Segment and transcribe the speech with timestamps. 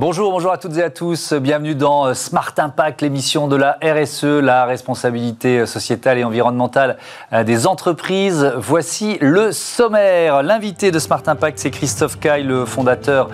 [0.00, 1.32] Bonjour, bonjour à toutes et à tous.
[1.32, 6.98] Bienvenue dans euh, Smart Impact, l'émission de la RSE, la responsabilité euh, sociétale et environnementale
[7.32, 8.52] euh, des entreprises.
[8.58, 10.44] Voici le sommaire.
[10.44, 13.28] L'invité de Smart Impact, c'est Christophe Caille, le fondateur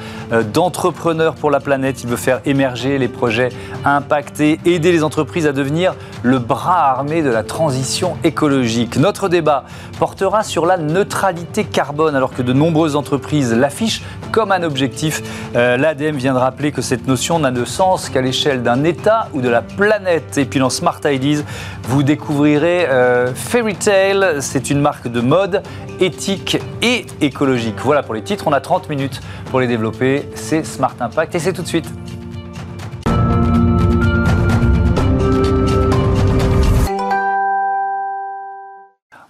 [0.54, 2.02] d'Entrepreneurs pour la planète.
[2.02, 3.50] Il veut faire émerger les projets
[3.84, 8.96] à impact et aider les entreprises à devenir le bras armé de la transition écologique.
[8.96, 9.64] Notre débat
[9.98, 14.02] portera sur la neutralité carbone, alors que de nombreuses entreprises l'affichent
[14.32, 15.22] comme un objectif.
[15.54, 19.48] L'ADEME viendra rappeler que cette notion n'a de sens qu'à l'échelle d'un État ou de
[19.48, 20.38] la planète.
[20.38, 21.42] Et puis dans Smart Ideas,
[21.88, 24.36] vous découvrirez euh, Fairy Tale.
[24.40, 25.64] C'est une marque de mode
[25.98, 27.74] éthique et écologique.
[27.78, 28.44] Voilà pour les titres.
[28.46, 30.28] On a 30 minutes pour les développer.
[30.36, 31.90] C'est Smart Impact et c'est tout de suite.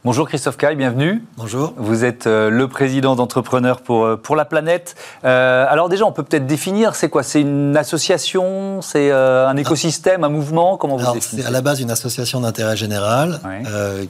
[0.05, 1.25] Bonjour Christophe Caille, bienvenue.
[1.39, 1.73] Bonjour.
[1.79, 4.97] Vous êtes euh, le président d'entrepreneurs pour, euh, pour la planète.
[5.25, 7.23] Euh, alors déjà, on peut peut-être définir, c'est quoi?
[7.23, 8.83] C'est une association?
[8.83, 10.77] C'est un écosystème, un mouvement?
[10.77, 13.41] Comment vous C'est à la base une association d'intérêt général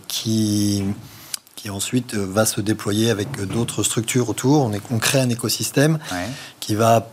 [0.09, 0.83] qui,
[1.55, 4.65] qui ensuite va se déployer avec d'autres structures autour.
[4.65, 6.01] On, est, on crée un écosystème
[6.59, 7.07] qui va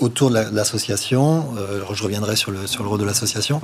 [0.00, 1.50] autour de l'association.
[1.92, 3.60] je reviendrai sur le, sur le rôle de l'association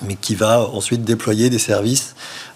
[0.00, 2.14] mais qui va ensuite déployer des services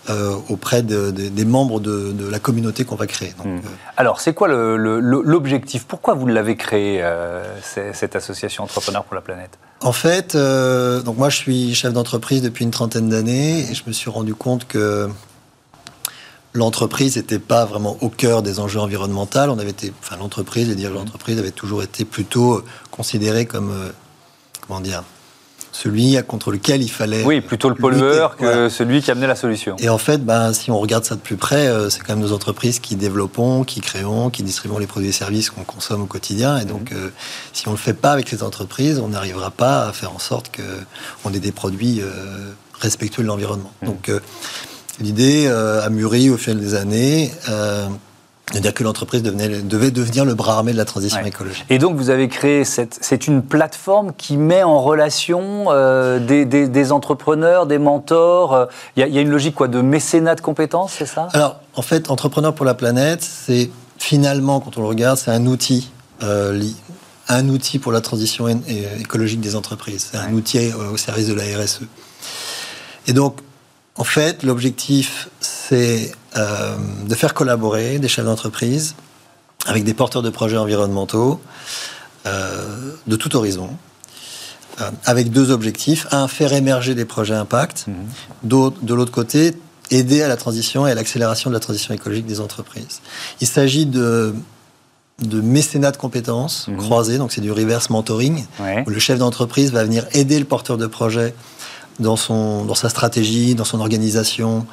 [0.08, 3.34] euh, auprès des membres de, la communauté qu'on va créer.
[3.44, 3.56] Hmm.
[3.56, 3.60] Euh,
[3.96, 5.84] Alors, c'est quoi l'objectif?
[5.84, 9.58] Pourquoi vous l'avez créé, euh, cette association Entrepreneurs pour la planète?
[9.82, 13.92] En fait, donc moi je suis chef d'entreprise depuis une trentaine d'années et je me
[13.92, 15.10] suis rendu compte que
[16.54, 19.38] l'entreprise n'était pas vraiment au cœur des enjeux environnementaux.
[19.40, 23.70] On avait été, enfin l'entreprise, les dirigeants d'entreprise avaient toujours été plutôt considérés comme,
[24.66, 25.04] comment dire,
[25.76, 27.22] celui contre lequel il fallait.
[27.24, 29.76] Oui, plutôt le pollueur que celui qui amenait la solution.
[29.78, 32.24] Et en fait, ben, si on regarde ça de plus près, euh, c'est quand même
[32.24, 36.06] nos entreprises qui développons, qui créons, qui distribuons les produits et services qu'on consomme au
[36.06, 36.58] quotidien.
[36.58, 36.96] Et donc, mhm.
[36.96, 37.08] euh,
[37.52, 40.18] si on ne le fait pas avec les entreprises, on n'arrivera pas à faire en
[40.18, 43.72] sorte qu'on ait des produits euh, respectueux de l'environnement.
[43.82, 43.88] Mhm.
[43.88, 44.10] Donc,
[45.00, 47.30] l'idée a mûri au fil des années.
[48.52, 51.64] C'est-à-dire que l'entreprise devait devenir le bras armé de la transition écologique.
[51.68, 56.92] Et donc vous avez créé, cette, c'est une plateforme qui met en relation euh, des,
[56.92, 58.68] entrepreneurs, des mentors.
[58.96, 61.28] Il y, a une logique quoi, de mécénat de compétences, c'est ça?
[61.32, 63.68] Alors en fait, Entrepreneurs pour la planète, c'est
[63.98, 65.90] finalement, quand on le regarde, c'est un outil.
[66.22, 66.62] Euh,
[67.28, 70.10] un outil pour la transition écologique des entreprises.
[70.12, 71.80] C'est un outil au service de la RSE.
[73.08, 73.40] Et donc,
[73.96, 76.76] en fait, l'objectif, c'est euh,
[77.06, 78.94] de faire collaborer des chefs d'entreprise
[79.66, 81.40] avec des porteurs de projets environnementaux
[82.26, 83.70] euh, de tout horizon,
[84.80, 86.06] euh, avec deux objectifs.
[86.10, 87.86] Un, faire émerger des projets impact.
[87.88, 88.72] Mhm.
[88.82, 89.54] De l'autre côté,
[89.90, 93.00] aider à la transition et à l'accélération de la transition écologique des entreprises.
[93.40, 94.34] Il s'agit de
[95.22, 96.76] de mécénat de compétences mmh.
[96.76, 98.44] croisées, donc c'est du reverse mentoring,
[98.86, 101.34] où le chef d'entreprise va venir aider le porteur de projet
[101.98, 104.66] dans, son, dans sa stratégie, dans son organisation,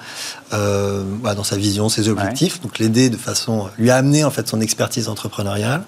[0.54, 1.04] euh,
[1.36, 2.62] dans sa vision, ses objectifs.
[2.62, 5.84] Donc l'aider de façon, lui amener en fait son expertise entrepreneuriale.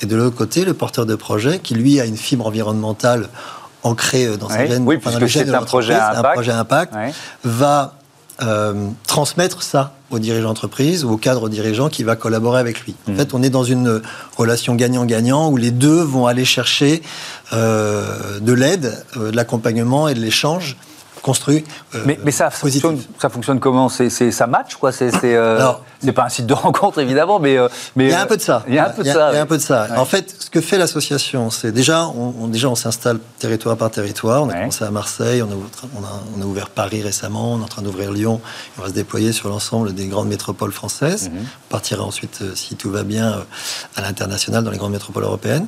[0.00, 3.28] Et de l'autre côté, le porteur de projet qui lui a une fibre environnementale
[3.82, 6.94] ancrée euh, dans sa veine, oui, puisque c'est un projet impact, un projet impact
[7.44, 7.94] va
[8.40, 12.94] euh, transmettre ça aux dirigeants d'entreprise ou au cadre dirigeant qui va collaborer avec lui.
[13.08, 13.16] En mmh.
[13.16, 14.00] fait, on est dans une
[14.36, 17.02] relation gagnant-gagnant où les deux vont aller chercher
[17.52, 20.76] euh, de l'aide, euh, de l'accompagnement et de l'échange
[21.22, 21.64] construit.
[21.94, 23.88] Euh, mais, mais ça, fonctionne, ça fonctionne comment?
[23.88, 24.92] C'est, ça match quoi?
[24.92, 25.72] C'est euh,
[26.14, 28.42] pas un site de rencontre évidemment, mais euh, mais il y a un peu de
[28.42, 28.64] ça.
[28.68, 29.30] Il y a un peu de ça.
[29.32, 29.88] Il y a un peu de ça.
[29.96, 34.42] En fait, ce que fait l'association, c'est déjà on, déjà on s'installe territoire par territoire.
[34.42, 35.54] On a commencé à Marseille, on a,
[35.96, 38.40] on a, on a ouvert Paris récemment, on est en train d'ouvrir Lyon.
[38.78, 41.30] On va se déployer sur l'ensemble des grandes métropoles françaises.
[41.30, 41.38] Mhm.
[41.38, 43.44] On partira ensuite, si tout va bien,
[43.96, 45.66] à l'international dans les grandes métropoles européennes.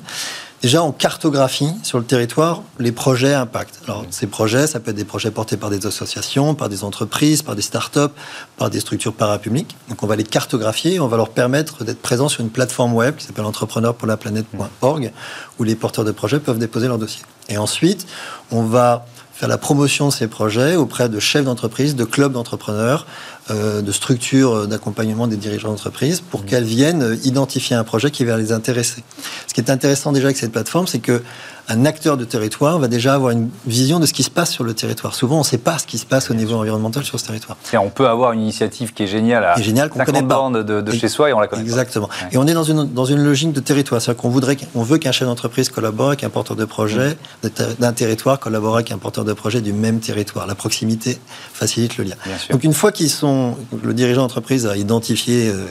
[0.62, 3.80] Déjà, on cartographie sur le territoire les projets impact.
[3.84, 7.40] Alors, ces projets, ça peut être des projets portés par des associations, par des entreprises,
[7.40, 8.12] par des start-up,
[8.58, 9.74] par des structures parapubliques.
[9.88, 13.16] Donc, on va les cartographier on va leur permettre d'être présents sur une plateforme web
[13.16, 15.12] qui s'appelle entrepreneur-pour-la-planète.org
[15.58, 17.22] où les porteurs de projets peuvent déposer leur dossier.
[17.48, 18.06] Et ensuite,
[18.50, 19.06] on va
[19.40, 23.06] faire la promotion de ces projets auprès de chefs d'entreprise, de clubs d'entrepreneurs,
[23.50, 28.36] euh, de structures d'accompagnement des dirigeants d'entreprise pour qu'elles viennent identifier un projet qui va
[28.36, 29.02] les intéresser.
[29.46, 31.22] Ce qui est intéressant déjà avec cette plateforme, c'est que
[31.70, 34.64] un acteur de territoire va déjà avoir une vision de ce qui se passe sur
[34.64, 35.14] le territoire.
[35.14, 37.56] Souvent, on ne sait pas ce qui se passe au niveau environnemental sur ce territoire.
[37.72, 40.50] Et on peut avoir une initiative qui est géniale à géniale, qu'on connaît pas.
[40.50, 42.08] de, de chez soi et on la connaît Exactement.
[42.32, 44.02] Et on est dans une, dans une logique de territoire.
[44.02, 47.48] C'est-à-dire qu'on voudrait, on veut qu'un chef d'entreprise collabore avec un porteur de projet mmh.
[47.78, 50.48] d'un territoire, collabore avec un porteur de projet du même territoire.
[50.48, 51.18] La proximité
[51.52, 52.16] facilite le lien.
[52.50, 55.66] Donc une fois qu'ils sont, le dirigeant d'entreprise a identifié euh,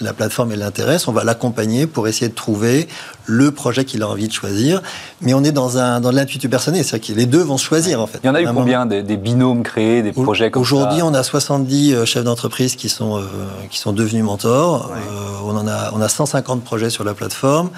[0.00, 2.88] la plateforme l'intéresse, on va l'accompagner pour essayer de trouver
[3.26, 4.82] le projet qu'il a envie de choisir.
[5.20, 8.06] Mais on est dans, un, dans l'intuition personnelle, c'est-à-dire que les deux vont choisir en
[8.06, 8.20] fait.
[8.24, 11.22] Il y en a eu combien des, binômes créés, des projets comme Aujourd'hui, on a
[11.22, 13.22] 70 euh, chefs d'entreprise qui sont, euh,
[13.70, 14.90] qui sont devenus mentors.
[14.92, 17.70] Euh, on, en a, on a 150 projets sur la plateforme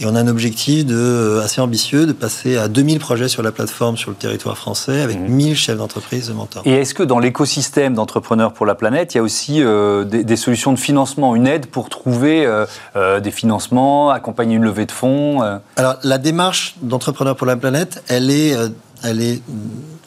[0.00, 3.52] et on a un objectif de, assez ambitieux de passer à 2000 projets sur la
[3.52, 5.54] plateforme sur le territoire français avec 1000 mhm.
[5.54, 6.62] chefs d'entreprise mentors.
[6.64, 10.36] Et est-ce que dans l'écosystème d'entrepreneurs pour la planète, il y a aussi des, des,
[10.36, 12.48] solutions de financement, une aide pour trouver
[12.94, 15.58] des financements, accompagner une levée de fonds euh?
[15.76, 18.68] Alors, la démarche d'entrepreneur pour la planète, elle est, euh,
[19.02, 19.42] elle est,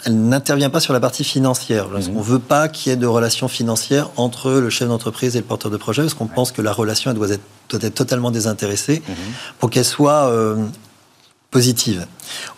[0.06, 1.90] elle n'intervient pas sur la partie financière.
[1.90, 2.16] Mhm.
[2.16, 5.40] On ne veut pas qu'il y ait de relation financière entre le chef d'entreprise et
[5.40, 7.96] le porteur de projet, parce qu'on pense que la relation elle doit être, doit être
[7.96, 9.16] totalement désintéressée mhm.
[9.60, 10.64] pour qu'elle soit euh,
[11.50, 12.06] positive.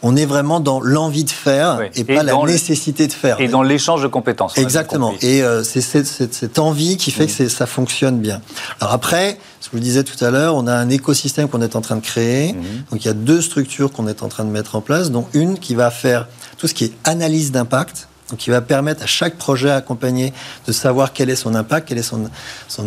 [0.02, 3.40] On est vraiment dans l'envie de faire et, pas la nécessité de faire.
[3.40, 4.58] Et dans l'échange de compétences.
[4.58, 5.14] Exactement.
[5.22, 7.50] Et euh, c'est cette, envie qui fait que mm.
[7.50, 8.42] ça fonctionne bien.
[8.82, 11.62] Alors après, ce que je vous disais tout à l'heure, on a un écosystème qu'on
[11.62, 12.54] est en train de créer.
[12.92, 15.28] Donc il y a deux structures qu'on est en train de mettre en place, dont
[15.34, 18.08] une qui va faire tout ce qui est analyse d'impact.
[18.38, 20.34] Qui va permettre à chaque projet accompagné
[20.68, 22.30] de savoir quel est son impact, quelle est son,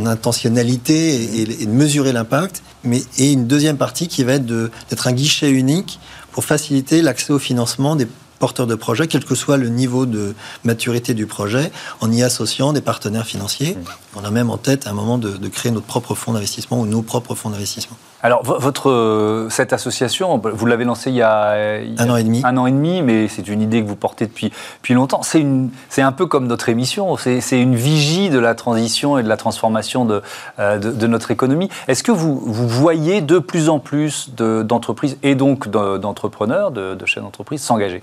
[0.06, 2.62] intentionnalité et, de mesurer l'impact.
[2.84, 5.98] Mais, et une deuxième partie qui va être d'être un guichet unique
[6.32, 8.06] pour faciliter l'accès au financement des
[8.40, 10.34] porteurs de projets, quel que soit le niveau de
[10.64, 11.70] maturité du projet,
[12.00, 13.76] en y associant des partenaires financiers.
[14.16, 16.80] On a même en tête à un moment de, de créer notre propre fonds d'investissement
[16.80, 17.96] ou nos propres fonds d'investissement.
[18.22, 21.52] Alors, votre, euh, cette association, vous l'avez lancée il y, a,
[21.98, 22.42] un an et demi.
[22.44, 25.22] Un an et demi, mais c'est une idée que vous portez depuis, depuis longtemps.
[25.22, 29.38] C'est un peu comme notre émission, c'est une vigie de la transition et de la
[29.38, 30.22] transformation de,
[30.58, 31.70] euh, de, notre économie.
[31.88, 37.06] Est-ce que vous, vous, voyez de plus en plus d'entreprises et donc d'entrepreneurs, de, de
[37.06, 38.02] chefs d'entreprise s'engager?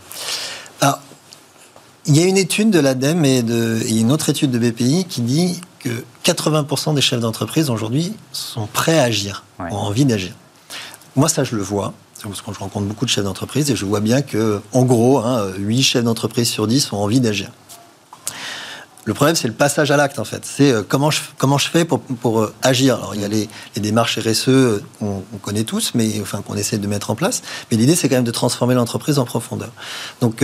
[0.82, 1.00] Alors,
[2.08, 5.22] il y a une étude de l'ADEME et, et une autre étude de BPI qui
[5.22, 5.90] dit que
[6.24, 10.34] 80% des chefs d'entreprise aujourd'hui sont prêts à agir, ont envie d'agir.
[11.16, 11.94] Moi, ça, je le vois,
[12.24, 15.20] parce que je rencontre beaucoup de chefs d'entreprise et je vois bien que, en gros,
[15.20, 17.52] hein, 8 chefs d'entreprise sur 10 ont envie d'agir.
[19.06, 20.42] Le problème, c'est le passage à l'acte, en fait.
[20.44, 22.96] C'est euh, comment, je, comment je fais pour, pour euh, agir?
[22.98, 26.78] Alors, il y a les, démarches RSE, euh, on, connaît tous, mais enfin, qu'on essaie
[26.78, 27.42] de mettre en place.
[27.72, 29.72] Mais l'idée, c'est quand même de transformer l'entreprise en profondeur.
[30.20, 30.44] Donc,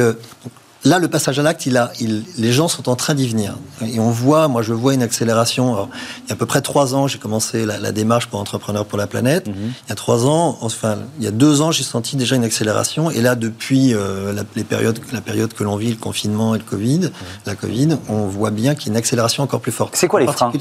[0.85, 3.55] Là, le passage à l'acte, il a, il, les gens sont en train d'y venir.
[3.81, 5.87] Et on voit, moi, je vois une accélération.
[6.25, 8.97] il y a à peu près trois ans, j'ai commencé la, démarche pour Entrepreneurs pour
[8.97, 9.47] la planète.
[9.47, 9.55] Mhm.
[9.57, 12.43] Il y a trois ans, enfin, il y a deux ans, j'ai senti déjà une
[12.43, 13.11] accélération.
[13.11, 16.57] Et là, depuis euh, la, les périodes, la période que l'on vit, le confinement et
[16.57, 17.11] le Covid, mhm.
[17.45, 19.95] la Covid, on voit bien qu'il y a une accélération encore plus forte.
[19.95, 20.51] C'est quoi les freins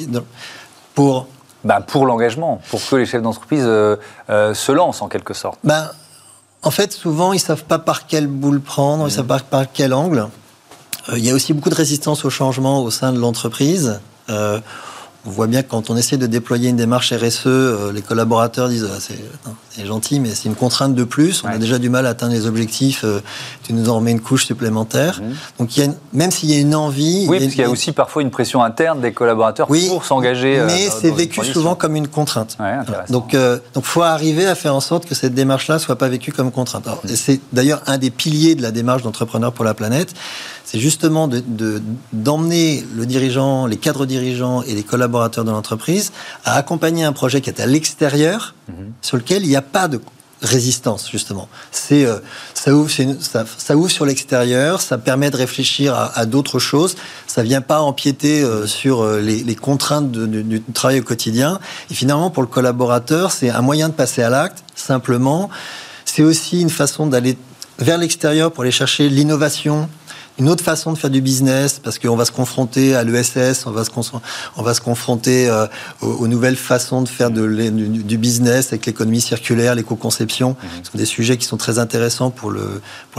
[0.94, 1.26] Pour
[1.64, 3.96] ben, pour l'engagement, pour que les chefs d'entreprise euh,
[4.30, 5.58] euh, se lancent en quelque sorte.
[5.62, 5.90] Ben,
[6.62, 9.92] en fait, souvent, ils savent pas par quelle boule prendre, ils savent pas par quel
[9.92, 10.28] angle.
[11.08, 14.00] Euh, il y a aussi beaucoup de résistance au changement au sein de l'entreprise.
[14.30, 14.60] Euh,
[15.24, 18.68] on voit bien que quand on essaie de déployer une démarche RSE, euh, les collaborateurs
[18.68, 18.98] disent ah,
[19.70, 21.44] c'est gentil, mais c'est une contrainte de plus.
[21.44, 23.04] On a déjà du mal à atteindre les objectifs.
[23.04, 23.20] Euh,
[23.62, 25.20] tu nous en remets une couche supplémentaire.
[25.22, 25.34] Mhm.
[25.60, 27.26] Donc, il y a même s'il y a une envie.
[27.28, 30.58] Oui, parce qu'il y a aussi parfois une pression interne des collaborateurs pour s'engager.
[30.58, 32.58] Euh, mais c'est vécu souvent comme une contrainte.
[33.08, 33.36] Donc,
[33.74, 36.86] donc, faut arriver à faire en sorte que cette démarche-là soit pas vécue comme contrainte.
[36.86, 37.10] Mhm.
[37.14, 40.14] C'est d'ailleurs un des piliers de la démarche d'entrepreneur pour la planète
[40.72, 41.28] c'est justement
[42.12, 46.12] d'emmener de, le dirigeant, les cadres dirigeants et les collaborateurs de l'entreprise
[46.44, 48.92] à accompagner un projet qui est à l'extérieur, mhm.
[49.00, 50.00] sur lequel il n'y a pas de
[50.42, 51.48] résistance justement.
[51.70, 52.18] C'est euh,
[52.54, 56.96] ça ouvre ça, ouvre sur l'extérieur, ça permet de réfléchir à, d'autres choses.
[57.26, 61.60] Ça vient pas empiéter euh, sur euh, les, contraintes du travail au quotidien.
[61.90, 64.64] Et finalement, pour le collaborateur, c'est un moyen de passer à l'acte.
[64.74, 65.48] Simplement,
[66.04, 67.36] c'est aussi une façon d'aller
[67.78, 69.88] vers l'extérieur pour aller chercher l'innovation,
[70.42, 73.70] une autre façon de faire du business parce qu'on va se confronter à l'ESS, on
[73.70, 73.90] va se,
[74.56, 75.66] on va se confronter euh,
[76.00, 80.50] aux, nouvelles façons de faire de, du, business avec l'économie circulaire, l'éco-conception.
[80.50, 80.68] Mhm.
[80.82, 82.52] Ce sont des sujets qui sont très intéressants pour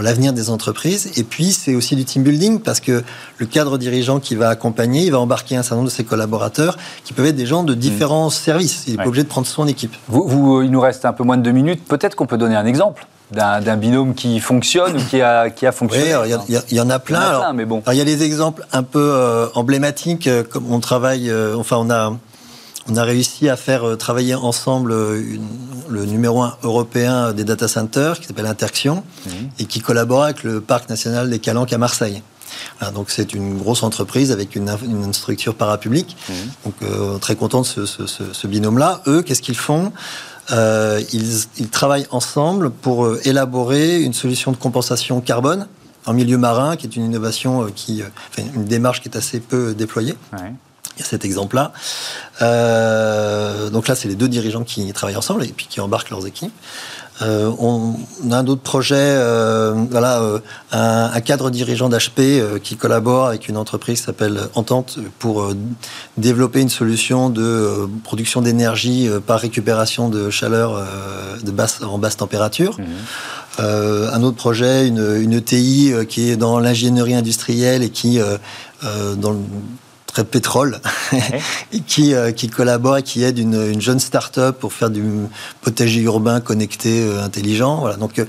[0.01, 1.11] l'avenir des entreprises.
[1.15, 3.03] Et puis c'est aussi du team building parce que
[3.37, 6.77] le cadre dirigeant qui va accompagner, il va embarquer un certain nombre de ses collaborateurs
[7.05, 8.31] qui peuvent être des gens de différents mhm.
[8.31, 8.83] services.
[8.87, 9.95] Il n'est pas obligé de prendre son équipe.
[10.09, 11.85] Vous, vous, il nous reste un peu moins de deux minutes.
[11.85, 15.71] Peut-être qu'on peut donner un exemple d'un binôme qui fonctionne ou qui a, qui a
[15.71, 17.53] fonctionné Oui, il y, en a plein.
[17.53, 17.83] mais bon.
[17.91, 21.77] Il y a des exemples un peu euh, emblématiques, euh, comme on travaille, euh, enfin
[21.77, 22.17] on a,
[22.89, 28.27] on a réussi à faire travailler ensemble le numéro un européen des data centers, qui
[28.27, 29.49] s'appelle Interxion, mhm.
[29.59, 32.21] et qui collabore avec le Parc national des Calanques à Marseille.
[32.93, 36.17] donc c'est une grosse entreprise avec une, une structure parapublique.
[36.29, 36.35] Mhm.
[36.65, 39.01] Donc très content de ce, ce, ce binôme-là.
[39.07, 39.91] Eux, qu'est-ce qu'ils font?
[40.51, 45.67] Euh, ils, travaillent ensemble pour euh, élaborer une solution de compensation carbone
[46.05, 48.03] en milieu marin, qui est une innovation euh, qui,
[48.37, 50.15] une démarche qui est assez peu déployée.
[50.95, 51.71] Il y a cet exemple-là.
[52.41, 56.27] Euh, donc là, c'est les deux dirigeants qui travaillent ensemble et puis qui embarquent leurs
[56.27, 56.53] équipes.
[57.21, 57.95] Euh, on,
[58.31, 60.39] a un autre projet, euh, voilà, euh,
[60.71, 65.53] un, un, cadre dirigeant d'HP qui collabore avec une entreprise qui s'appelle Entente pour
[66.17, 70.83] développer une solution de production d'énergie par récupération de chaleur
[71.43, 72.77] de basse, en basse température.
[72.79, 73.61] Mmh.
[73.61, 78.19] un autre projet, une, une ETI qui est dans l'ingénierie industrielle et qui,
[79.17, 79.39] dans le
[80.13, 80.79] très pétrole,
[81.73, 85.03] et qui, euh, qui collabore et qui aide une, une jeune start-up pour faire du
[85.61, 87.77] potager urbain connecté, euh, intelligent.
[87.77, 87.95] Voilà.
[87.97, 88.25] Donc, euh,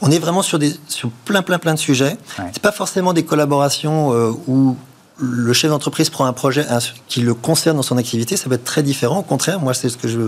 [0.00, 2.16] on est vraiment sur, des, sur plein, plein, plein de sujets.
[2.38, 2.46] Ouais.
[2.52, 4.10] C'est pas forcément des collaborations
[4.48, 4.76] où
[5.20, 6.64] le chef d'entreprise prend un projet
[7.08, 9.18] qui le concerne dans son activité, ça va être très différent.
[9.18, 10.20] Au contraire, moi, c'est ce que je,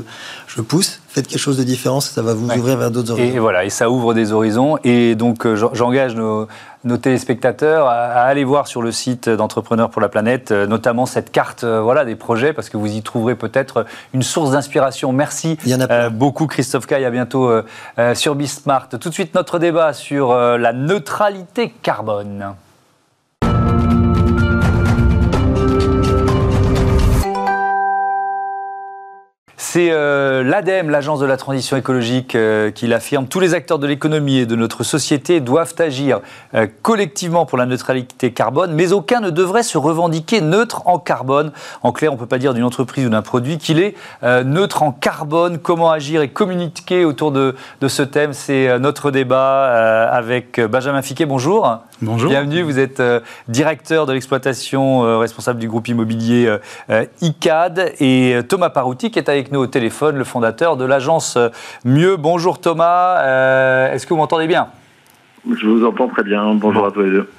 [0.49, 1.01] je, pousse.
[1.09, 3.37] Faites quelque chose de différent, ça va vous ouvrir vers d'autres horizons.
[3.37, 4.79] Et voilà, et ça ouvre des horizons.
[4.83, 6.49] Et donc, euh, j'engage nos,
[6.85, 11.31] nos, téléspectateurs à, aller voir sur le site d'Entrepreneurs pour la planète, euh, notamment cette
[11.31, 15.13] carte euh, voilà, des projets, parce que vous y trouverez peut-être une source d'inspiration.
[15.13, 17.05] Merci Il y en a beaucoup, Christophe Caille.
[17.05, 17.51] À bientôt
[18.15, 18.89] sur Bismart.
[18.89, 22.55] Tout de suite, notre débat sur la neutralité carbone.
[29.73, 33.29] C'est euh, l'ADEME, l'Agence de la transition écologique, euh, qui l'affirme.
[33.29, 36.23] Tous les acteurs de l'économie et de notre société doivent agir
[36.55, 41.53] euh, collectivement pour la neutralité carbone, mais aucun ne devrait se revendiquer neutre en carbone.
[41.85, 43.95] En clair, on ne peut pas dire d'une entreprise ou d'un produit qu'il est
[44.45, 45.59] neutre en carbone.
[45.59, 51.27] Comment agir et communiquer autour de, de ce thème C'est notre débat avec Benjamin Fiquet.
[51.27, 51.81] Bonjour.
[52.03, 52.31] Bonjour.
[52.31, 53.03] Bienvenue, vous êtes
[53.49, 56.51] directeur de l'exploitation, responsable du groupe immobilier
[57.21, 61.37] ICAD, et Thomas Parouti qui est avec nous au téléphone le fondateur de l'agence
[61.85, 62.17] Mieux.
[62.17, 64.69] Bonjour Thomas, euh, est-ce que vous m'entendez bien?
[65.49, 66.55] Je vous entends très bien.
[66.55, 67.31] Bonjour à tous les deux.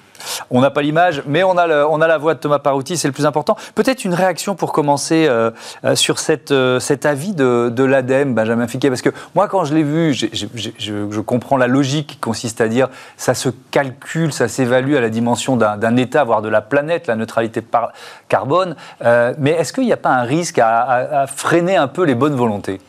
[0.50, 3.26] On n'a pas l'image, mais on a, la voix de Thomas Parouti, c'est le plus
[3.26, 3.56] important.
[3.76, 5.52] Peut-être une réaction pour commencer euh,
[5.86, 9.84] euh, sur cette, cet avis de, l'ADEME, Benjamin Fiquet, parce que moi, quand je l'ai
[9.84, 15.02] vu, je, comprends la logique qui consiste à dire ça se calcule, ça s'évalue à
[15.02, 17.94] la dimension d'un État, voire de la planète, la neutralité par
[18.28, 18.76] carbone.
[19.38, 22.80] mais est-ce qu'il n'y a pas un risque à freiner un peu les bonnes volontés?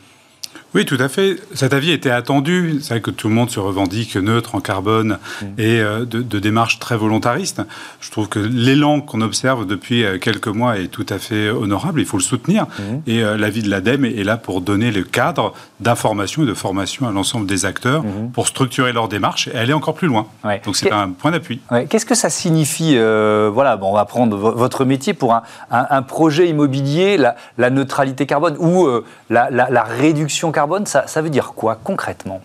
[0.75, 1.37] Oui, tout à fait.
[1.53, 2.79] Cet avis était attendu.
[2.81, 5.45] C'est vrai que tout le monde se revendique neutre en carbone mm.
[5.59, 7.61] et euh, de, de démarches très volontaristes.
[7.99, 12.01] Je trouve que l'élan qu'on observe depuis euh, quelques mois est tout à fait honorable.
[12.01, 12.63] Il faut le soutenir.
[12.63, 12.81] Mm.
[13.05, 17.07] Et euh, l'avis de l'ADEME est là pour donner le cadre d'information et de formation
[17.07, 18.31] à l'ensemble des acteurs mm.
[18.33, 20.25] pour structurer leur démarche et aller encore plus loin.
[20.65, 21.61] Donc c'est un point d'appui.
[21.89, 26.47] Qu'est-ce que ça signifie Voilà, bon, on va prendre votre métier pour un, un, projet
[26.47, 28.87] immobilier, la, la, neutralité carbone ou
[29.29, 32.41] la, la, la réduction carbone ça, veut dire quoi concrètement?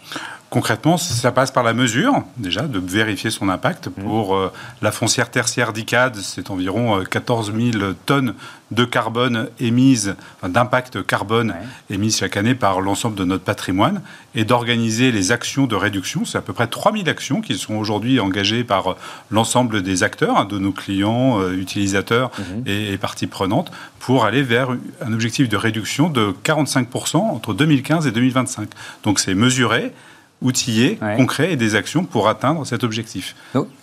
[0.50, 3.88] Concrètement, ça passe par la mesure, déjà, de vérifier son impact.
[3.88, 4.02] Mmh.
[4.02, 4.50] Pour euh,
[4.81, 8.35] la foncière tertiaire d'ICAD, c'est environ 14 euh, 000 tonnes
[8.71, 11.55] de carbone émises, d'impact carbone
[11.90, 14.00] émises chaque année par l'ensemble de notre patrimoine,
[14.35, 16.25] et d'organiser les actions de réduction.
[16.25, 18.97] C'est à peu près 3 000 actions qui sont aujourd'hui engagées par
[19.31, 22.43] l'ensemble des acteurs, hein, de nos clients, euh, utilisateurs mmh.
[22.64, 24.71] et, et, parties prenantes, pour aller vers
[25.02, 28.71] un objectif de réduction de 45% entre 2015 et 2025.
[29.02, 29.93] Donc c'est mesuré
[30.40, 33.35] outillé, concret et des actions pour atteindre cet objectif.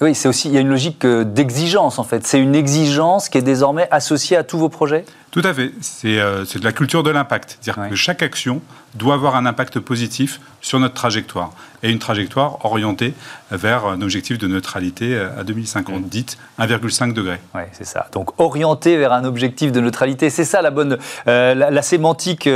[0.01, 2.25] oui, c'est aussi il y a une logique euh, d'exigence en fait.
[2.25, 5.05] C'est une exigence qui est désormais associée à tous vos projets?
[5.35, 5.73] Tout à fait.
[5.81, 7.57] C'est euh, de la culture de l'impact.
[7.59, 8.61] C'est-à-dire que chaque action
[8.93, 11.51] doit avoir un impact positif sur notre trajectoire.
[11.83, 13.13] Et une trajectoire orientée
[13.51, 16.07] vers un objectif de neutralité euh, à 2050, mmh.
[16.07, 17.41] dite 1,5 degré.
[17.53, 18.07] Oui, c'est ça.
[18.13, 20.29] Donc orienté vers un objectif de neutralité.
[20.29, 22.49] C'est ça la bonne, euh, la, sémantique,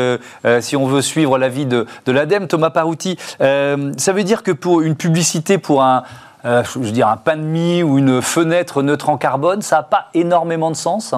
[0.61, 2.47] si on veut suivre l'avis de, de l'ADEME.
[2.47, 6.03] Thomas Parouti, ça veut dire que pour une publicité pour un,
[6.45, 9.83] je veux dire, un pain de mie ou une fenêtre neutre en carbone, ça n'a
[9.83, 11.13] pas énormément de sens?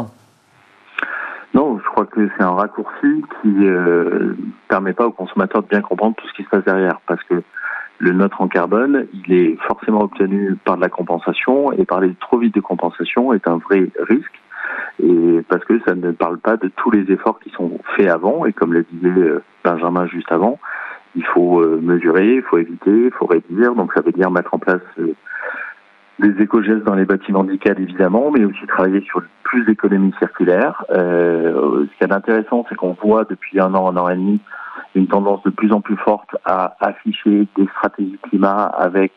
[2.35, 4.33] C'est un raccourci qui euh,
[4.67, 7.41] permet pas au consommateur de bien comprendre tout ce qui se passe derrière, parce que
[7.99, 12.39] le neutre en carbone, il est forcément obtenu par de la compensation, et parler trop
[12.39, 14.41] vite de compensation est un vrai risque,
[15.03, 18.45] et parce que ça ne parle pas de tous les efforts qui sont faits avant,
[18.45, 20.59] et comme le disait euh, Benjamin juste avant,
[21.15, 24.53] il faut euh, mesurer, il faut éviter, il faut réduire, donc ça veut dire mettre
[24.53, 24.81] en place
[26.21, 30.85] des éco-gestes dans les bâtiments d'ICAD évidemment, mais aussi travailler sur plus d'économie circulaire.
[30.91, 34.39] Euh, ce qui est intéressant, c'est qu'on voit depuis un an, un an et demi,
[34.95, 39.11] une tendance de plus en plus forte à afficher des stratégies climat avec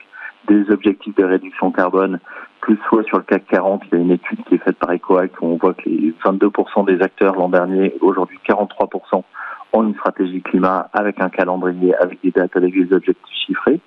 [0.49, 2.19] des objectifs de réduction carbone,
[2.61, 4.79] que ce soit sur le CAC 40, il y a une étude qui est faite
[4.79, 9.23] par EcoAct où on voit que les 22% des acteurs l'an dernier, aujourd'hui 43%,
[9.73, 13.81] ont une stratégie climat avec un calendrier, avec des dates, avec des objectifs chiffrés.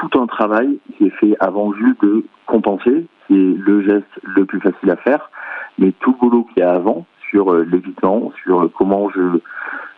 [0.00, 4.44] Tout un travail qui est fait avant juste de compenser, qui est le geste le
[4.44, 5.30] plus facile à faire,
[5.78, 9.40] mais tout le boulot qu'il y a avant sur l'évitement, sur comment je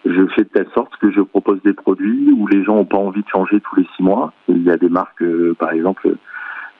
[0.05, 2.97] je fais de telle sorte que je propose des produits où les gens n'ont pas
[2.97, 4.33] envie de changer tous les six mois.
[4.49, 5.25] il y a des marques,
[5.59, 6.17] par exemple,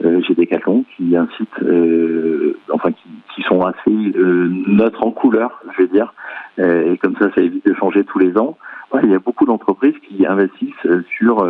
[0.05, 5.11] euh, j'ai des cartons qui incitent, euh, enfin qui, qui, sont assez euh, neutres en
[5.11, 6.15] couleur, je veux dire,
[6.59, 8.57] et comme ça, ça évite de changer tous les ans.
[9.03, 11.45] il y a beaucoup d'entreprises qui investissent sur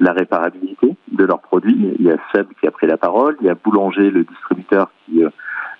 [0.00, 1.94] la réparabilité de leurs produits.
[1.98, 4.90] Il y a Seb qui a pris la parole, il y a Boulanger, le distributeur,
[5.06, 5.22] qui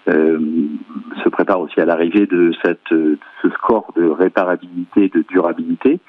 [0.07, 6.01] se prépare aussi à l'arrivée de cette, ce score de réparabilité de durabilité.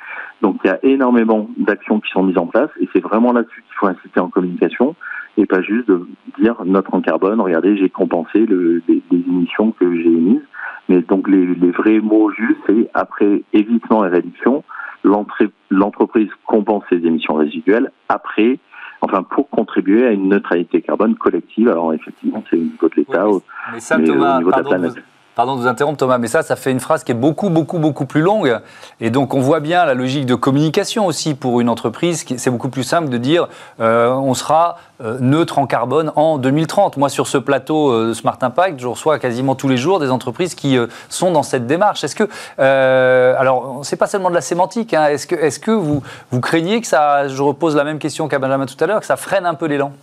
[0.42, 3.62] Donc il y a énormément d'actions qui sont mises en place et c'est vraiment là-dessus
[3.62, 4.96] qu'il faut inciter en communication
[5.38, 6.08] et pas juste de
[6.40, 10.42] dire notre en carbone, regardez, j'ai compensé le, les, émissions que j'ai émises.
[10.90, 14.64] Mais donc les, les vrais mots justes, c'est après évitement et réduction,
[15.04, 18.60] l'entreprise compense ses émissions résiduelles après,
[19.02, 21.70] enfin pour contribuer à une neutralité carbone collective.
[21.70, 23.26] Alors effectivement, c'est au niveau de l'État,
[23.74, 25.04] mais, ça, Thomas, au niveau de la planète.
[25.34, 27.80] Pardon de vous interrompre Thomas, mais ça, ça fait une phrase qui est beaucoup, beaucoup,
[27.80, 28.60] beaucoup plus longue.
[29.00, 32.26] Et donc on voit bien la logique de communication aussi pour une entreprise.
[32.36, 33.48] C'est beaucoup plus simple de dire
[33.80, 36.98] euh, on sera euh, neutre en carbone en 2030.
[36.98, 40.54] Moi, sur ce plateau euh, Smart Impact, je reçois quasiment tous les jours des entreprises
[40.54, 42.04] qui sont dans cette démarche.
[42.04, 42.28] Est-ce que,
[42.60, 44.94] alors, c'est pas seulement de la sémantique.
[44.94, 45.08] Hein.
[45.08, 48.40] est-ce que, est-ce que vous, vous craignez que ça, je repose la même question qu'à
[48.40, 49.94] Benjamin tout à l'heure, que ça freine un peu l'élan?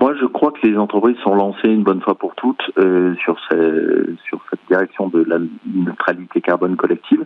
[0.00, 3.36] Moi, je crois que les entreprises sont lancées une bonne fois pour toutes euh, sur,
[3.50, 5.38] cette direction de la
[5.74, 7.24] neutralité carbone collective,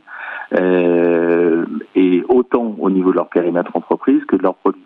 [0.55, 4.83] euh, et autant au niveau de leur périmètre entreprise que de leurs produits.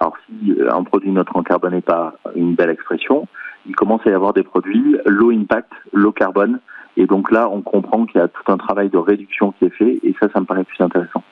[0.00, 3.28] Alors, si euh, un produit neutre en carbone n'est pas une belle expression,
[3.66, 6.58] il commence à y avoir des produits low impact, low carbone,
[6.96, 9.70] et donc là, on comprend qu'il y a tout un travail de réduction qui est
[9.70, 11.22] fait, et ça, ça me paraît plus intéressant.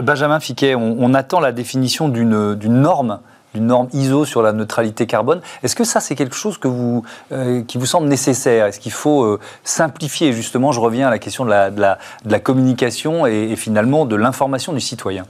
[0.00, 3.20] Benjamin Fiquet, on attend la définition d'une norme
[3.56, 5.40] une norme ISO sur la neutralité carbone.
[5.62, 8.66] Est-ce que ça, c'est quelque chose que vous, euh, qui vous semble nécessaire?
[8.66, 10.32] Est-ce qu'il faut euh, simplifier?
[10.32, 14.72] Justement, je reviens à la question de la, de la, communication et, finalement de l'information
[14.72, 15.24] du citoyen.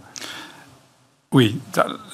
[1.32, 1.58] Oui,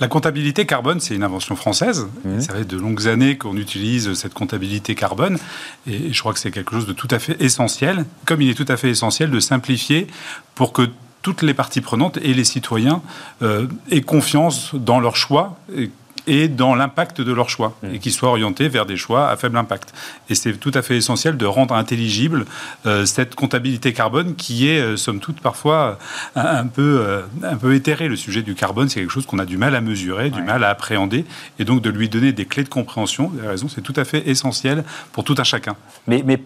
[0.01, 2.07] la comptabilité carbone, c'est une invention française.
[2.25, 2.41] Mmh.
[2.41, 5.39] Ça fait de longues années qu'on utilise cette comptabilité carbone.
[5.87, 8.55] Et je crois que c'est quelque chose de tout à fait essentiel, comme il est
[8.55, 10.07] tout à fait essentiel de simplifier
[10.55, 10.89] pour que
[11.23, 13.01] toutes les parties prenantes et les citoyens
[13.43, 15.91] euh, aient confiance dans leur choix et
[16.27, 17.95] dans l'impact de leur choix, mmh.
[17.95, 19.93] et qu'ils soient orientés vers des choix à faible impact.
[20.29, 22.47] Et c'est tout à fait essentiel de rendre intelligible
[22.87, 25.99] euh, cette comptabilité carbone qui est, euh, somme toute, parfois
[26.37, 28.09] un, peu, euh, un peu éthéré.
[28.09, 30.65] Le sujet du carbone, c'est quelque chose qu'on a du mal à mesurer, du mal
[30.65, 31.25] à appréhender,
[31.59, 34.29] et donc de lui donner des clés de compréhension, des raisons, c'est tout à fait
[34.29, 35.77] essentiel pour tout un chacun.
[36.07, 36.41] Mais, mais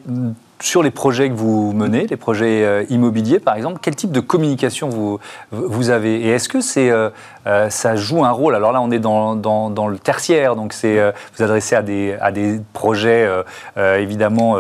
[0.61, 4.21] sur les projets que vous menez, les projets euh, immobiliers par exemple, quel type de
[4.21, 5.19] communication vous,
[5.51, 6.21] vous avez?
[6.21, 7.11] Et est-ce que euh,
[7.47, 8.55] euh, ça joue un rôle?
[8.55, 10.99] Alors là, on est dans, dans, le tertiaire, donc c'est
[11.37, 13.29] vous adressez à des, à des projets
[13.77, 14.57] évidemment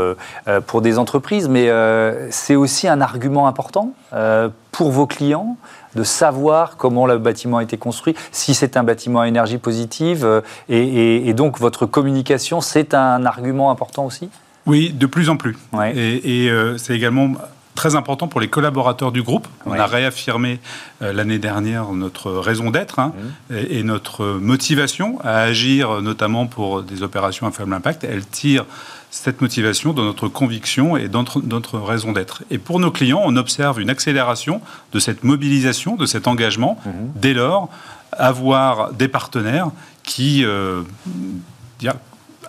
[0.67, 1.69] pour des entreprises, mais
[2.31, 3.93] c'est aussi un argument important
[4.73, 5.57] pour vos clients
[5.95, 10.43] de savoir comment le bâtiment a été construit, si c'est un bâtiment à énergie positive,
[10.69, 14.31] et donc votre communication, c'est un argument important aussi?
[14.67, 15.57] Oui, de plus en plus.
[15.95, 17.33] Et, euh, c'est également
[17.75, 19.47] très important pour les collaborateurs du groupe.
[19.67, 20.61] On a réaffirmé
[21.03, 23.13] euh, l'année dernière notre raison d'être hein,
[23.51, 23.55] mmh.
[23.71, 28.05] et, notre motivation à agir, notamment pour des opérations à faible impact.
[28.05, 28.65] Elle tire
[29.11, 32.43] cette motivation dans notre conviction et dans notre, raison d'être.
[32.51, 34.61] Et pour nos clients, on observe une accélération
[34.93, 36.91] de cette mobilisation, de cet engagement, mmh.
[37.17, 37.69] dès lors,
[38.13, 39.71] avoir des partenaires
[40.03, 40.83] qui euh,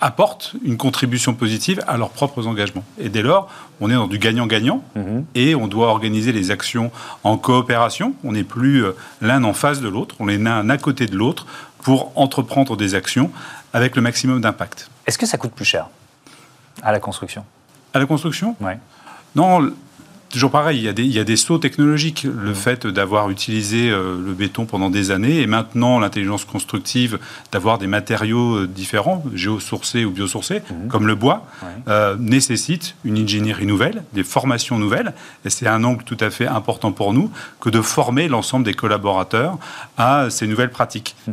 [0.02, 2.84] apportent une contribution positive à leurs propres engagements.
[3.00, 5.26] Et dès lors, on est dans du gagnant-gagnant mhm.
[5.36, 6.92] et on doit organiser les actions
[7.24, 8.16] en coopération.
[8.24, 11.16] On n'est plus euh, l'un en face de l'autre, on est l'un à côté de
[11.16, 11.46] l'autre
[11.82, 13.32] pour entreprendre des actions
[13.74, 14.90] avec le maximum d'impact.
[15.06, 15.88] Est-ce que ça coûte plus cher
[16.84, 17.46] à la construction?
[17.94, 18.56] À la construction?
[18.60, 18.74] Oui.
[19.36, 19.72] Non,
[20.30, 22.24] Toujours pareil, il y, a des, il y a des sauts technologiques.
[22.24, 22.56] Le mmh.
[22.56, 27.18] fait d'avoir utilisé euh, le béton pendant des années et maintenant l'intelligence constructive
[27.52, 30.88] d'avoir des matériaux euh, différents, géosourcés ou biosourcés, mmh.
[30.90, 31.46] comme le bois,
[31.88, 35.14] euh, nécessite une ingénierie nouvelle, des formations nouvelles.
[35.46, 38.74] Et c'est un angle tout à fait important pour nous que de former l'ensemble des
[38.74, 39.58] collaborateurs
[39.98, 41.16] à ces nouvelles pratiques.
[41.28, 41.32] Mmh.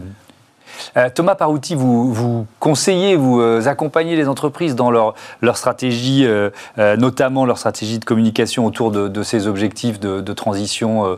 [0.96, 6.50] Euh, Thomas Parouti, vous, conseillez, vous euh, accompagnez les entreprises dans leur, leur stratégie, euh,
[6.96, 11.16] notamment leur stratégie de communication autour de, ces objectifs de, transition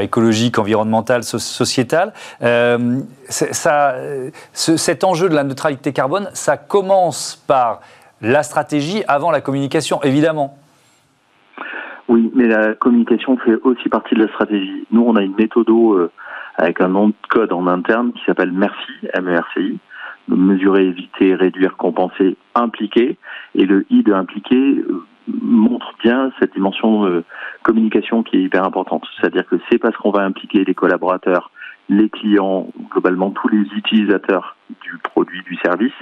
[0.00, 2.12] écologique, environnementale, sociétale.
[3.28, 3.94] Ça,
[4.52, 7.80] cet enjeu de la neutralité carbone, ça commence par
[8.20, 10.56] la stratégie avant la communication, évidemment.
[12.08, 14.86] Oui, mais la communication fait aussi partie de la stratégie.
[14.90, 15.68] Nous, on a une méthode
[16.56, 19.78] avec un nom de code en interne qui s'appelle Merci, M-E-R-C-I.
[20.28, 23.18] mesurer, éviter, réduire, compenser, impliquer.
[23.54, 24.82] Et le I de impliquer
[25.26, 27.24] montre bien cette dimension de
[27.62, 29.04] communication qui est hyper importante.
[29.16, 31.50] C'est-à-dire que c'est parce qu'on va impliquer les collaborateurs,
[31.88, 35.92] les clients, globalement tous les utilisateurs du produit, du service,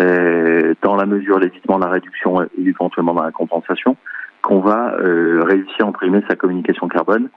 [0.00, 3.96] euh, dans la mesure l'évitement, la réduction et éventuellement dans la compensation,
[4.42, 7.28] qu'on va euh, réussir à imprimer sa communication carbone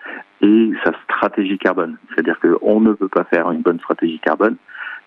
[0.42, 1.98] et sa stratégie carbone.
[2.10, 4.58] C'est-à-dire qu'on ne peut pas faire une bonne stratégie carbone,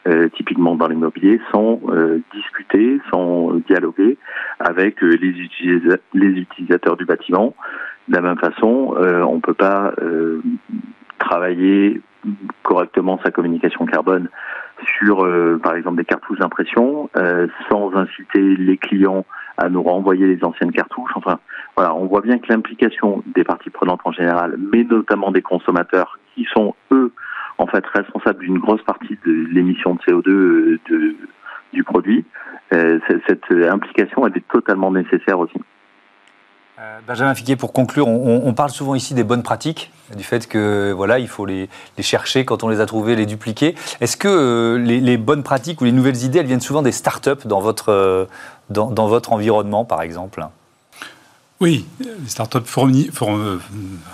[0.07, 4.17] euh, typiquement dans l'immobilier, sans euh, discuter, sans dialoguer
[4.61, 5.17] avec les,
[6.15, 7.55] les, utilisateurs du bâtiment.
[8.07, 9.93] De la même façon, on ne peut pas
[11.19, 12.01] travailler
[12.63, 14.31] correctement sa communication carbone
[14.99, 15.29] sur,
[15.63, 17.11] par exemple, des cartouches d'impression,
[17.69, 19.27] sans inciter les clients
[19.59, 21.11] à nous renvoyer les anciennes cartouches.
[21.15, 21.39] Enfin,
[21.77, 26.19] voilà, on voit bien que l'implication des parties prenantes en général, mais notamment des consommateurs,
[26.35, 27.13] qui sont eux,
[27.59, 31.17] en fait, responsables d'une grosse partie de l'émission de CO2 euh,
[31.73, 32.25] du produit,
[32.71, 35.59] cette implication, elle est totalement nécessaire aussi.
[36.81, 40.93] Euh, Benjamin Figuier, pour conclure, on, parle souvent ici des bonnes pratiques, du fait que
[40.93, 41.69] voilà, il faut les,
[41.99, 43.75] chercher quand on les a trouvées, les dupliquer.
[44.01, 47.47] Est-ce que euh, les, bonnes pratiques ou les nouvelles idées, elles viennent souvent des startups
[47.47, 48.27] dans votre, euh,
[48.71, 50.47] dans, votre environnement, par exemple
[51.61, 53.11] oui, les startups fournissent,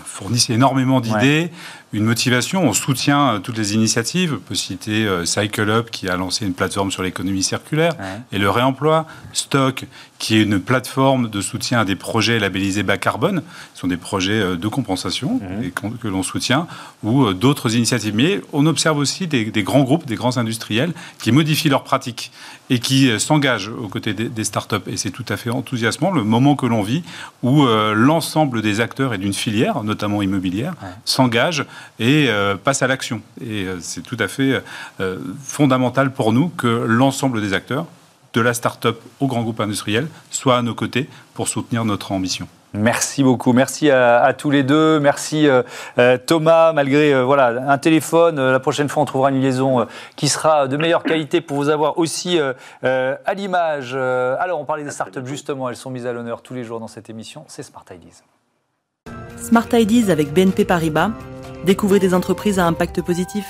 [0.05, 1.51] fournissent énormément d'idées
[1.95, 2.65] une motivation.
[2.65, 4.35] On soutient euh, toutes les initiatives.
[4.35, 7.93] On peut citer euh, CycleUp qui a lancé une plateforme sur l'économie circulaire
[8.33, 9.07] et le réemploi.
[9.33, 9.87] Stock
[10.19, 13.43] qui est une plateforme de soutien à des projets labellisés bas carbone.
[13.75, 15.65] Ce sont des projets euh, de compensation mhm.
[15.65, 16.67] et que l'on soutient
[17.05, 18.15] ou d'autres initiatives.
[18.15, 22.33] Mais on observe aussi des, grands groupes, des grands industriels qui modifient leurs pratiques
[22.71, 24.77] et qui s'engagent aux côtés des, startups.
[24.89, 27.05] Et c'est tout à fait enthousiasmant le moment que l'on vit
[27.45, 31.67] où l'ensemble des acteurs et d'une filière, notamment immobilière, s'engagent
[31.99, 33.21] et euh, passe à l'action.
[33.41, 34.63] Et euh, c'est tout à fait
[35.01, 37.87] euh, fondamental pour nous que l'ensemble des acteurs,
[38.33, 42.49] de la start-up au grand groupe industriel, soient à nos côtés pour soutenir notre ambition.
[42.75, 45.47] Merci beaucoup, merci à, tous les deux, merci
[46.27, 50.77] Thomas, malgré voilà un téléphone, la prochaine fois on trouvera une liaison qui sera de
[50.77, 52.41] meilleure qualité pour vous avoir aussi
[52.83, 53.95] à l'image.
[53.95, 56.89] alors on parlait des startups justement, elles sont mises à l'honneur tous les jours dans
[56.89, 58.23] cette émission, c'est Smart Ideas.
[59.37, 61.11] Smart Ideas avec BNP Paribas.
[61.65, 63.47] Découvrez des entreprises à impact positif.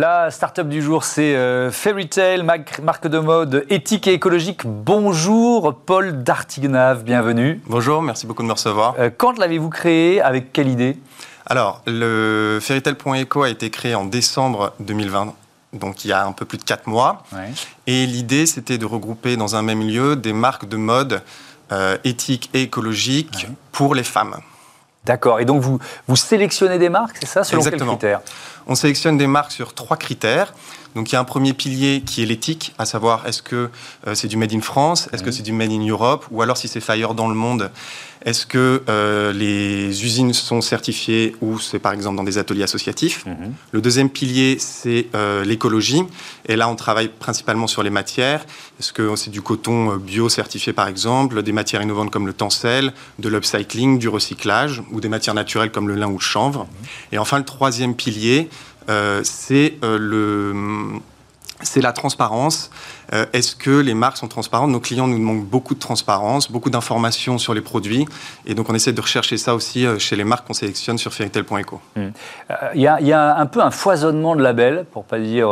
[0.00, 4.62] La start-up du jour, c'est euh, Fairytale, marque de mode éthique et écologique.
[4.64, 7.60] Bonjour, Paul Dartignave, bienvenue.
[7.66, 8.94] Bonjour, merci beaucoup de me recevoir.
[8.98, 10.22] Euh, quand l'avez-vous créé?
[10.22, 10.96] Avec quelle idée?
[11.44, 15.34] Alors, le Fairytale.eco a été créé en décembre 2020
[15.74, 17.22] donc il y a un peu plus de 4 mois.
[17.86, 21.22] Et l'idée, c'était de regrouper dans un même lieu des marques de mode
[21.72, 24.36] euh, éthiques et écologiques pour les femmes.
[25.04, 25.40] D'accord.
[25.40, 27.96] Et donc vous, vous sélectionnez des marques, c'est ça, selon Exactement.
[27.96, 28.20] quels critères?
[28.66, 30.52] On sélectionne des marques sur trois critères.
[30.94, 33.70] Donc il y a un premier pilier qui est l'éthique, à savoir est-ce que
[34.06, 36.56] euh, c'est du made in France, est-ce que c'est du made in Europe, ou alors
[36.56, 37.70] si c'est Fire dans le monde,
[38.24, 43.24] est-ce que euh, les usines sont certifiées ou c'est par exemple dans des ateliers associatifs?
[43.24, 43.54] Mhm.
[43.72, 46.02] Le deuxième pilier, c'est euh, l'écologie.
[46.46, 48.44] Et là, on travaille principalement sur les matières.
[48.78, 52.92] Est-ce que c'est du coton bio certifié par exemple, des matières innovantes comme le tencel,
[53.18, 56.64] de l'upcycling, du recyclage, ou des matières naturelles comme le lin ou le chanvre?
[56.64, 56.86] Mhm.
[57.12, 58.50] Et enfin, le troisième pilier,
[59.22, 61.00] c'est euh, le
[61.62, 62.70] c'est la transparence.
[63.12, 64.70] Euh, est-ce que les marques sont transparentes?
[64.70, 68.06] Nos clients nous demandent beaucoup de transparence, beaucoup d'informations sur les produits.
[68.46, 71.82] Et donc, on essaie de rechercher ça aussi chez les marques qu'on sélectionne sur fairytale.eco.
[71.96, 72.08] Hmm.
[72.74, 75.50] Il y, a un peu un foisonnement de labels, pour pas dire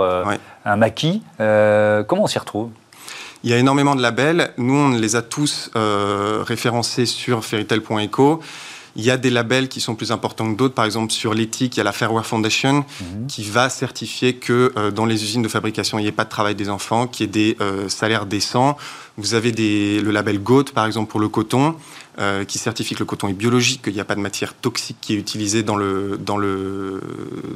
[0.64, 1.22] un maquis.
[1.36, 2.70] comment on s'y retrouve?
[3.44, 4.52] Il y a énormément de labels.
[4.56, 8.40] Nous, on les a tous référencés sur fairytale.eco.
[8.98, 10.74] Il y a des labels qui sont plus importants que d'autres.
[10.74, 13.26] Par exemple, sur l'éthique, il y a la Fairware Foundation mhm.
[13.28, 16.30] qui va certifier que euh, dans les usines de fabrication, il n'y ait pas de
[16.30, 18.76] travail des enfants, qu'il y ait des euh, salaires décents.
[19.18, 21.74] Vous avez des, le label GOAT, par exemple, pour le coton.
[22.20, 24.96] Euh, qui certifie que le coton est biologique, qu'il n'y a pas de matière toxique
[25.00, 27.00] qui est utilisée dans le dans le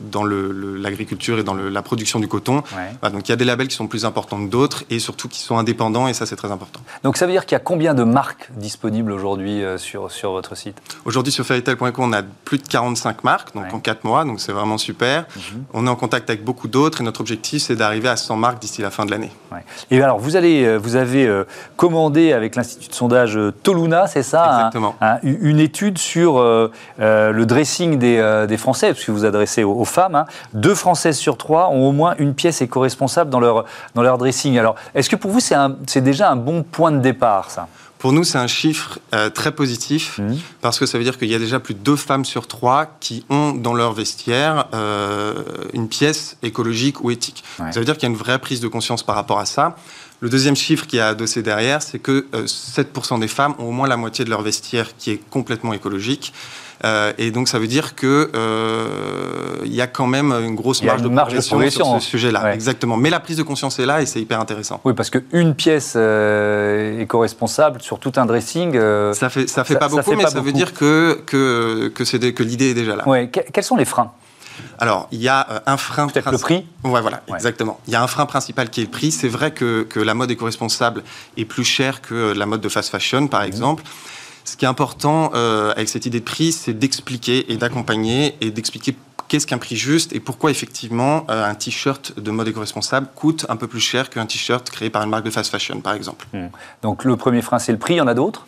[0.09, 2.62] dans l'agriculture et dans la production du coton.
[3.03, 5.40] donc il y a des labels qui sont plus importants que d'autres et surtout qui
[5.40, 6.81] sont indépendants et ça c'est très important.
[7.03, 10.31] Donc ça veut dire qu'il y a combien de marques disponibles aujourd'hui euh, sur sur
[10.31, 10.77] votre site?
[11.07, 14.53] Aujourd'hui sur fairytale.com on a plus de 45 marques donc en 4 mois donc c'est
[14.53, 15.27] vraiment super.
[15.35, 15.64] Mhm.
[15.75, 18.61] On est en contact avec beaucoup d'autres et notre objectif c'est d'arriver à 100 marques
[18.61, 19.33] d'ici la fin de l'année.
[19.90, 21.27] Et alors vous allez euh, vous avez
[21.76, 24.70] commandé avec l'institut de sondage Toluna, c'est ça
[25.22, 29.64] une étude sur euh, euh, le dressing des, euh, des, Français, puisque vous vous adressez
[29.64, 30.14] aux, femmes.
[30.14, 30.24] Hein.
[30.54, 34.58] Deux Françaises sur trois ont au moins une pièce éco-responsable dans leur, dans leur dressing.
[34.58, 37.68] Alors, est-ce que pour vous, c'est déjà un bon point de départ, ça?
[38.02, 40.34] Pour nous, c'est un chiffre euh, très positif mmh.
[40.60, 42.86] parce que ça veut dire qu'il y a déjà plus de deux femmes sur trois
[42.98, 45.34] qui ont dans leur vestiaire euh,
[45.72, 47.44] une pièce écologique ou éthique.
[47.58, 49.76] Ça veut dire qu'il y a une vraie prise de conscience par rapport à ça.
[50.22, 53.88] Le deuxième chiffre qui a adossé derrière, c'est que 7% des femmes ont au moins
[53.88, 56.32] la moitié de leur vestiaire qui est complètement écologique.
[56.85, 60.80] Euh, et donc ça veut dire que euh, il y a quand même une grosse
[60.85, 61.98] marge, de, progression sur ce hein.
[61.98, 62.54] sujet-là.
[62.54, 62.96] Exactement.
[62.96, 64.80] Mais la prise de conscience est là et c'est hyper intéressant.
[64.85, 68.78] Oui, parce qu'une pièce euh, éco-responsable sur tout un dressing.
[69.14, 72.70] ça fait ça fait pas beaucoup, mais ça veut dire que que que, que l'idée
[72.70, 73.04] est déjà là.
[73.26, 74.12] Quels sont les freins?
[74.83, 76.09] Alors, il y a un frein.
[76.09, 77.79] Peut-être le prix Ouais, voilà, exactement.
[77.87, 79.12] Il y a un frein principal qui est le prix.
[79.12, 81.05] C'est vrai que, que la mode éco-responsable
[81.37, 83.47] est plus chère que la mode de fast fashion, par mmh.
[83.47, 83.85] exemple.
[84.45, 88.51] Ce qui est important euh, avec cette idée de prix, c'est d'expliquer et d'accompagner et
[88.51, 88.97] d'expliquer
[89.33, 93.57] qu'est-ce qu'un prix juste et pourquoi effectivement euh, un t-shirt de mode éco-responsable coûte un
[93.57, 96.27] peu plus cher qu'un t-shirt créé par une marque de fast fashion, par exemple.
[96.35, 96.49] Mmh.
[96.83, 97.95] Donc le premier frein, c'est le prix.
[97.95, 98.47] Il y en a d'autres?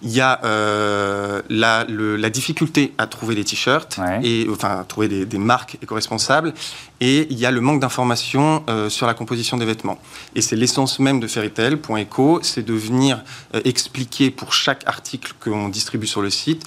[0.00, 5.26] Il y a euh, la, la, difficulté à trouver des t-shirts, et enfin à trouver
[5.26, 6.54] des, marques éco-responsables,
[7.00, 9.98] et il y a le manque d'informations euh, sur la composition des vêtements.
[10.34, 13.22] Et c'est l'essence même de Fairytale.eco, c'est de venir
[13.54, 16.64] euh, expliquer pour chaque article qu'on distribue sur le site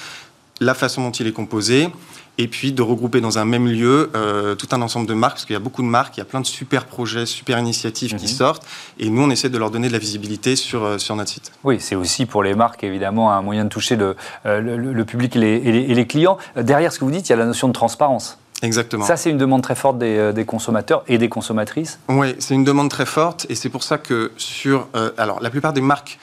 [0.62, 1.90] la façon dont il est composé,
[2.38, 5.46] et puis de regrouper dans un même lieu euh, tout un ensemble de marques, parce
[5.46, 8.16] qu'il y a beaucoup de marques, il y a plein de super projets, super initiatives
[8.16, 8.32] qui mhm.
[8.32, 8.64] sortent,
[9.00, 11.52] et nous on essaie de leur donner de la visibilité sur, euh, sur notre site.
[11.64, 15.36] Oui, c'est aussi pour les marques évidemment un moyen de toucher le, euh, le, public
[15.36, 16.38] et les, et les, clients.
[16.56, 18.38] Derrière ce que vous dites, il y a la notion de transparence.
[18.62, 19.06] Exactement.
[19.06, 22.64] Ça, c'est une demande très forte des, des, consommateurs et des consommatrices Oui, c'est une
[22.64, 24.88] demande très forte et c'est pour ça que sur...
[25.18, 26.20] alors, la plupart des marques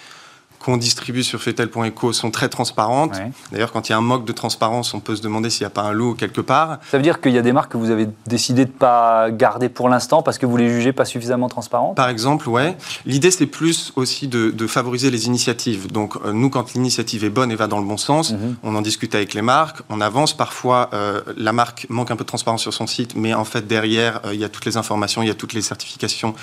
[0.63, 3.21] qu'on distribue sur fetel.eco sont très transparentes.
[3.51, 5.67] D'ailleurs, quand il y a un manque de transparence, on peut se demander s'il n'y
[5.67, 6.79] a pas un loup quelque part.
[6.91, 9.31] Ça veut dire qu'il y a des marques que vous avez décidé de ne pas
[9.31, 11.97] garder pour l'instant parce que vous les jugez pas suffisamment transparentes?
[11.97, 12.77] Par exemple, ouais.
[13.07, 15.91] L'idée, c'est plus aussi de, favoriser les initiatives.
[15.91, 18.57] Donc, euh, nous, quand l'initiative est bonne et va dans le bon sens, mhm.
[18.63, 20.35] on en discute avec les marques, on avance.
[20.35, 23.67] Parfois, euh, la marque manque un peu de transparence sur son site, mais en fait,
[23.67, 26.35] derrière, euh, il y a toutes les informations, il y a toutes les certifications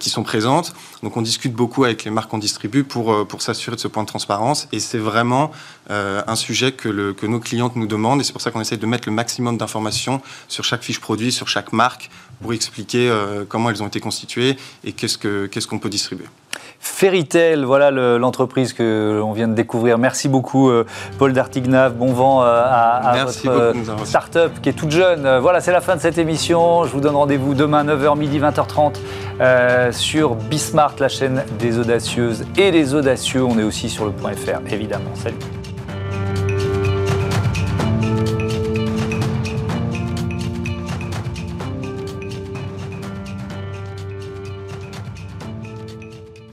[0.00, 0.74] qui sont présentes.
[1.02, 4.02] Donc, on discute beaucoup avec les marques qu'on distribue pour, pour s'assurer de ce point
[4.02, 4.68] de transparence.
[4.72, 5.50] Et c'est vraiment
[5.90, 8.20] euh, un sujet que, le, que nos clientes nous demandent.
[8.20, 11.32] Et c'est pour ça qu'on essaie de mettre le maximum d'informations sur chaque fiche produit,
[11.32, 15.66] sur chaque marque, pour expliquer euh, comment elles ont été constituées et qu'est-ce qu'on ce
[15.66, 16.26] qu'on peut distribuer.
[16.80, 19.98] Fairytale, voilà l'entreprise que l'on vient de découvrir.
[19.98, 20.84] Merci beaucoup, euh,
[21.18, 21.94] Paul Dartignave.
[21.94, 25.38] Bon vent à, à votre start-up qui est toute jeune.
[25.38, 26.84] Voilà, c'est la fin de cette émission.
[26.84, 32.70] Je vous donne rendez-vous demain, 9h, midi, 20h30 sur Bismart, la chaîne des audacieuses et
[32.70, 33.44] des audacieux.
[33.44, 35.10] On est aussi sur le point .fr, évidemment.
[35.14, 35.36] Salut.